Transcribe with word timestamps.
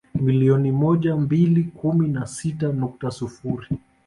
Milioni 0.19 0.71
moja 0.71 1.15
mbili 1.17 1.63
kumi 1.63 2.07
na 2.07 2.25
sita 2.27 2.67
nukta 2.71 3.11
sifuri 3.11 3.67